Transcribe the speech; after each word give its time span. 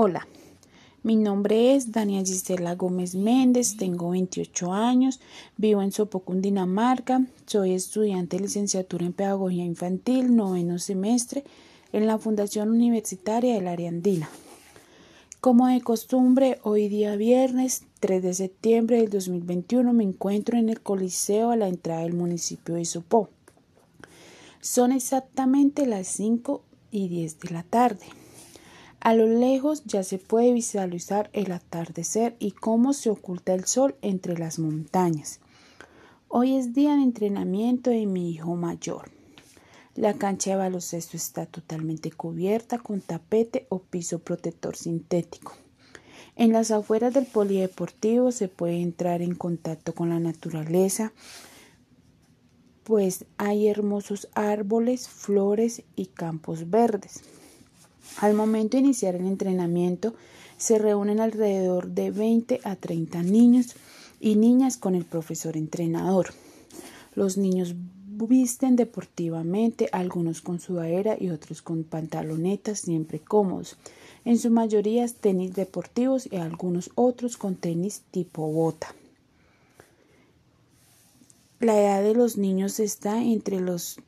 Hola, 0.00 0.28
mi 1.02 1.16
nombre 1.16 1.74
es 1.74 1.90
Dania 1.90 2.20
Gisela 2.20 2.76
Gómez 2.76 3.16
Méndez, 3.16 3.76
tengo 3.76 4.10
28 4.10 4.72
años, 4.72 5.18
vivo 5.56 5.82
en 5.82 5.90
Sopo, 5.90 6.20
Cundinamarca, 6.20 7.26
soy 7.46 7.72
estudiante 7.72 8.36
de 8.36 8.44
licenciatura 8.44 9.06
en 9.06 9.12
Pedagogía 9.12 9.64
Infantil, 9.64 10.36
noveno 10.36 10.78
semestre, 10.78 11.42
en 11.92 12.06
la 12.06 12.16
Fundación 12.16 12.70
Universitaria 12.70 13.54
de 13.54 13.60
la 13.60 13.72
Ariandina. 13.72 14.30
Como 15.40 15.66
de 15.66 15.80
costumbre, 15.80 16.60
hoy 16.62 16.88
día 16.88 17.16
viernes 17.16 17.82
3 17.98 18.22
de 18.22 18.34
septiembre 18.34 18.98
del 18.98 19.10
2021 19.10 19.92
me 19.92 20.04
encuentro 20.04 20.56
en 20.56 20.68
el 20.68 20.80
Coliseo 20.80 21.50
a 21.50 21.56
la 21.56 21.66
entrada 21.66 22.02
del 22.02 22.14
municipio 22.14 22.76
de 22.76 22.84
Sopó. 22.84 23.30
Son 24.60 24.92
exactamente 24.92 25.86
las 25.86 26.06
5 26.06 26.62
y 26.92 27.08
10 27.08 27.40
de 27.40 27.50
la 27.50 27.64
tarde. 27.64 28.06
A 29.00 29.14
lo 29.14 29.26
lejos 29.26 29.84
ya 29.84 30.02
se 30.02 30.18
puede 30.18 30.52
visualizar 30.52 31.30
el 31.32 31.52
atardecer 31.52 32.36
y 32.40 32.50
cómo 32.50 32.92
se 32.92 33.10
oculta 33.10 33.54
el 33.54 33.64
sol 33.64 33.94
entre 34.02 34.36
las 34.36 34.58
montañas. 34.58 35.40
Hoy 36.26 36.56
es 36.56 36.74
día 36.74 36.96
de 36.96 37.02
entrenamiento 37.02 37.90
de 37.90 38.06
mi 38.06 38.32
hijo 38.32 38.56
mayor. 38.56 39.10
La 39.94 40.14
cancha 40.14 40.50
de 40.50 40.56
baloncesto 40.56 41.16
está 41.16 41.46
totalmente 41.46 42.10
cubierta 42.10 42.78
con 42.78 43.00
tapete 43.00 43.66
o 43.68 43.78
piso 43.78 44.18
protector 44.18 44.76
sintético. 44.76 45.54
En 46.34 46.52
las 46.52 46.70
afueras 46.70 47.14
del 47.14 47.26
polideportivo 47.26 48.32
se 48.32 48.48
puede 48.48 48.80
entrar 48.80 49.22
en 49.22 49.34
contacto 49.34 49.94
con 49.94 50.08
la 50.08 50.20
naturaleza, 50.20 51.12
pues 52.84 53.26
hay 53.38 53.68
hermosos 53.68 54.28
árboles, 54.34 55.08
flores 55.08 55.82
y 55.94 56.06
campos 56.06 56.68
verdes. 56.70 57.22
Al 58.16 58.34
momento 58.34 58.76
de 58.76 58.84
iniciar 58.84 59.14
el 59.14 59.26
entrenamiento, 59.26 60.14
se 60.56 60.78
reúnen 60.78 61.20
alrededor 61.20 61.88
de 61.88 62.10
20 62.10 62.60
a 62.64 62.76
30 62.76 63.22
niños 63.22 63.76
y 64.20 64.34
niñas 64.36 64.76
con 64.76 64.94
el 64.94 65.04
profesor 65.04 65.56
entrenador. 65.56 66.28
Los 67.14 67.36
niños 67.36 67.74
visten 68.26 68.74
deportivamente, 68.74 69.88
algunos 69.92 70.40
con 70.40 70.58
sudadera 70.58 71.16
y 71.18 71.30
otros 71.30 71.62
con 71.62 71.84
pantalonetas 71.84 72.80
siempre 72.80 73.20
cómodos. 73.20 73.76
En 74.24 74.38
su 74.38 74.50
mayoría 74.50 75.06
tenis 75.08 75.54
deportivos 75.54 76.28
y 76.30 76.36
algunos 76.36 76.90
otros 76.96 77.36
con 77.36 77.54
tenis 77.54 78.02
tipo 78.10 78.50
bota. 78.50 78.94
La 81.60 81.80
edad 81.80 82.02
de 82.02 82.14
los 82.14 82.36
niños 82.36 82.80
está 82.80 83.22
entre 83.22 83.60
los 83.60 84.00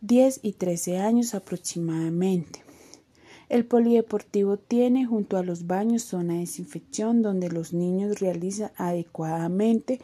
10 0.00 0.40
y 0.42 0.52
13 0.52 0.98
años 0.98 1.34
aproximadamente. 1.34 2.69
El 3.50 3.64
polideportivo 3.64 4.58
tiene 4.58 5.06
junto 5.06 5.36
a 5.36 5.42
los 5.42 5.66
baños 5.66 6.04
zona 6.04 6.34
de 6.34 6.40
desinfección 6.40 7.20
donde 7.20 7.50
los 7.50 7.72
niños 7.72 8.20
realizan 8.20 8.70
adecuadamente 8.76 10.00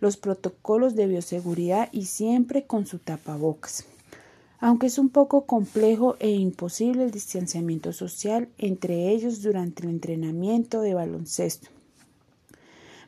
los 0.00 0.16
protocolos 0.16 0.96
de 0.96 1.06
bioseguridad 1.06 1.90
y 1.92 2.06
siempre 2.06 2.66
con 2.66 2.86
su 2.86 2.98
tapabocas. 2.98 3.84
Aunque 4.58 4.88
es 4.88 4.98
un 4.98 5.10
poco 5.10 5.46
complejo 5.46 6.16
e 6.18 6.30
imposible 6.30 7.04
el 7.04 7.12
distanciamiento 7.12 7.92
social 7.92 8.48
entre 8.58 9.10
ellos 9.10 9.42
durante 9.42 9.84
el 9.84 9.90
entrenamiento 9.90 10.80
de 10.80 10.94
baloncesto. 10.94 11.70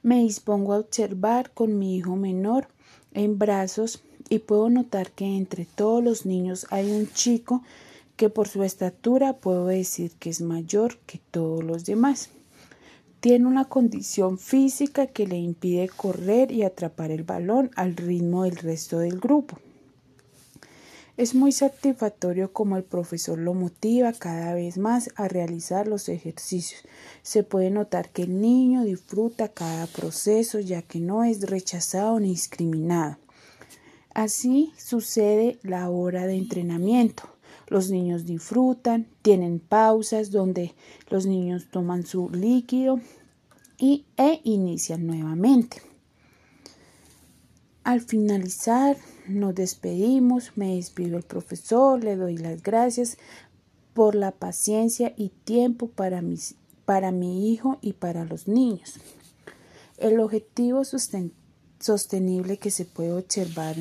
Me 0.04 0.20
dispongo 0.20 0.72
a 0.72 0.78
observar 0.78 1.50
con 1.50 1.80
mi 1.80 1.96
hijo 1.96 2.14
menor 2.14 2.68
en 3.12 3.40
brazos 3.40 4.04
y 4.28 4.38
puedo 4.38 4.70
notar 4.70 5.10
que 5.10 5.36
entre 5.36 5.64
todos 5.64 6.02
los 6.04 6.26
niños 6.26 6.68
hay 6.70 6.92
un 6.92 7.08
chico 7.12 7.64
que 8.20 8.28
por 8.28 8.48
su 8.48 8.62
estatura 8.64 9.38
puedo 9.38 9.64
decir 9.68 10.12
que 10.18 10.28
es 10.28 10.42
mayor 10.42 10.98
que 11.06 11.22
todos 11.30 11.64
los 11.64 11.86
demás. 11.86 12.28
Tiene 13.20 13.46
una 13.46 13.64
condición 13.64 14.36
física 14.36 15.06
que 15.06 15.26
le 15.26 15.38
impide 15.38 15.88
correr 15.88 16.52
y 16.52 16.62
atrapar 16.62 17.12
el 17.12 17.22
balón 17.22 17.70
al 17.76 17.96
ritmo 17.96 18.44
del 18.44 18.56
resto 18.56 18.98
del 18.98 19.18
grupo. 19.18 19.58
Es 21.16 21.34
muy 21.34 21.50
satisfactorio 21.50 22.52
como 22.52 22.76
el 22.76 22.84
profesor 22.84 23.38
lo 23.38 23.54
motiva 23.54 24.12
cada 24.12 24.52
vez 24.52 24.76
más 24.76 25.08
a 25.16 25.26
realizar 25.26 25.88
los 25.88 26.10
ejercicios. 26.10 26.82
Se 27.22 27.42
puede 27.42 27.70
notar 27.70 28.10
que 28.10 28.24
el 28.24 28.38
niño 28.42 28.84
disfruta 28.84 29.48
cada 29.48 29.86
proceso 29.86 30.60
ya 30.60 30.82
que 30.82 31.00
no 31.00 31.24
es 31.24 31.40
rechazado 31.48 32.20
ni 32.20 32.32
discriminado. 32.32 33.16
Así 34.12 34.74
sucede 34.76 35.58
la 35.62 35.88
hora 35.88 36.26
de 36.26 36.34
entrenamiento. 36.34 37.39
Los 37.70 37.88
niños 37.88 38.26
disfrutan, 38.26 39.06
tienen 39.22 39.60
pausas 39.60 40.32
donde 40.32 40.74
los 41.08 41.24
niños 41.24 41.68
toman 41.70 42.04
su 42.04 42.28
líquido 42.28 43.00
y, 43.78 44.06
e 44.16 44.40
inician 44.42 45.06
nuevamente. 45.06 45.80
Al 47.84 48.00
finalizar, 48.00 48.96
nos 49.28 49.54
despedimos, 49.54 50.50
me 50.56 50.74
despido 50.74 51.16
el 51.16 51.22
profesor, 51.22 52.02
le 52.02 52.16
doy 52.16 52.38
las 52.38 52.60
gracias 52.60 53.18
por 53.94 54.16
la 54.16 54.32
paciencia 54.32 55.14
y 55.16 55.28
tiempo 55.28 55.86
para, 55.86 56.22
mis, 56.22 56.56
para 56.84 57.12
mi 57.12 57.52
hijo 57.52 57.78
y 57.82 57.92
para 57.92 58.24
los 58.24 58.48
niños. 58.48 58.94
El 59.96 60.18
objetivo 60.18 60.82
sostenible 61.78 62.58
que 62.58 62.72
se 62.72 62.84
puede 62.84 63.12
observar 63.12 63.76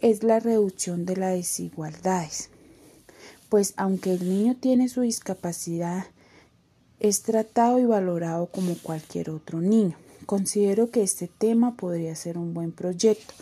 es 0.00 0.24
la 0.24 0.40
reducción 0.40 1.06
de 1.06 1.16
las 1.16 1.34
desigualdades 1.34 2.50
pues 3.50 3.74
aunque 3.76 4.14
el 4.14 4.26
niño 4.26 4.56
tiene 4.58 4.88
su 4.88 5.02
discapacidad, 5.02 6.06
es 7.00 7.22
tratado 7.22 7.78
y 7.78 7.84
valorado 7.84 8.46
como 8.46 8.76
cualquier 8.76 9.28
otro 9.28 9.60
niño. 9.60 9.96
Considero 10.24 10.90
que 10.90 11.02
este 11.02 11.26
tema 11.26 11.76
podría 11.76 12.14
ser 12.14 12.38
un 12.38 12.54
buen 12.54 12.72
proyecto, 12.72 13.34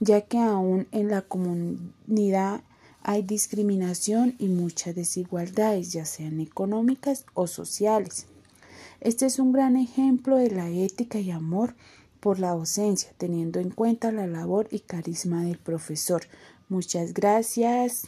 ya 0.00 0.22
que 0.22 0.38
aún 0.38 0.88
en 0.90 1.08
la 1.08 1.22
comunidad 1.22 2.62
hay 3.02 3.22
discriminación 3.22 4.34
y 4.38 4.48
muchas 4.48 4.94
desigualdades, 4.94 5.92
ya 5.92 6.06
sean 6.06 6.40
económicas 6.40 7.26
o 7.34 7.46
sociales. 7.46 8.26
Este 9.00 9.26
es 9.26 9.38
un 9.38 9.52
gran 9.52 9.76
ejemplo 9.76 10.36
de 10.36 10.50
la 10.50 10.70
ética 10.70 11.18
y 11.18 11.30
amor 11.30 11.74
por 12.20 12.38
la 12.38 12.50
docencia, 12.50 13.12
teniendo 13.18 13.60
en 13.60 13.70
cuenta 13.70 14.12
la 14.12 14.26
labor 14.26 14.68
y 14.70 14.80
carisma 14.80 15.44
del 15.44 15.58
profesor. 15.58 16.22
Muchas 16.68 17.12
gracias. 17.12 18.04